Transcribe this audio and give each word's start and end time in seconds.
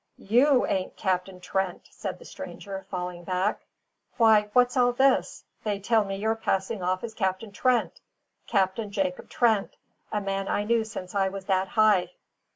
"YOU 0.17 0.65
ain't 0.65 0.97
Captain 0.97 1.39
Trent!" 1.39 1.87
said 1.91 2.17
the 2.17 2.25
stranger, 2.25 2.87
falling 2.89 3.23
back. 3.23 3.67
"Why, 4.17 4.49
what's 4.53 4.75
all 4.75 4.93
this? 4.93 5.43
They 5.63 5.79
tell 5.79 6.05
me 6.05 6.15
you're 6.15 6.33
passing 6.33 6.81
off 6.81 7.03
as 7.03 7.13
Captain 7.13 7.51
Trent 7.51 8.01
Captain 8.47 8.89
Jacob 8.89 9.29
Trent 9.29 9.75
a 10.11 10.19
man 10.19 10.47
I 10.47 10.63
knew 10.63 10.83
since 10.85 11.13
I 11.13 11.29
was 11.29 11.45
that 11.45 11.67
high." 11.67 12.13